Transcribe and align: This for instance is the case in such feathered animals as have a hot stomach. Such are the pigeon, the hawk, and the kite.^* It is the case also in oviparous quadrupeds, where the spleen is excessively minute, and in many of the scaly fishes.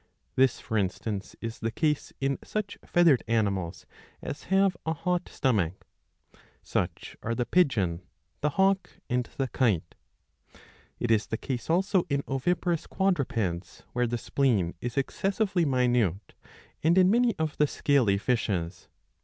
This 0.35 0.59
for 0.59 0.79
instance 0.79 1.35
is 1.41 1.59
the 1.59 1.69
case 1.69 2.11
in 2.19 2.39
such 2.43 2.75
feathered 2.83 3.21
animals 3.27 3.85
as 4.19 4.45
have 4.45 4.75
a 4.83 4.93
hot 4.95 5.29
stomach. 5.29 5.85
Such 6.63 7.15
are 7.21 7.35
the 7.35 7.45
pigeon, 7.45 8.01
the 8.39 8.49
hawk, 8.57 8.89
and 9.11 9.29
the 9.37 9.47
kite.^* 9.49 9.83
It 10.99 11.11
is 11.11 11.27
the 11.27 11.37
case 11.37 11.69
also 11.69 12.07
in 12.09 12.23
oviparous 12.27 12.87
quadrupeds, 12.87 13.83
where 13.93 14.07
the 14.07 14.17
spleen 14.17 14.73
is 14.81 14.97
excessively 14.97 15.65
minute, 15.65 16.33
and 16.81 16.97
in 16.97 17.11
many 17.11 17.35
of 17.37 17.57
the 17.57 17.67
scaly 17.67 18.17
fishes. 18.17 18.87